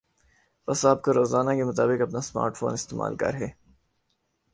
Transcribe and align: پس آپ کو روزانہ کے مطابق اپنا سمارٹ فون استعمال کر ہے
پس 0.67 0.85
آپ 0.85 1.01
کو 1.03 1.13
روزانہ 1.13 1.51
کے 1.51 1.63
مطابق 1.63 2.01
اپنا 2.01 2.21
سمارٹ 2.21 2.57
فون 2.57 2.73
استعمال 2.73 3.17
کر 3.17 3.33
ہے 3.33 3.49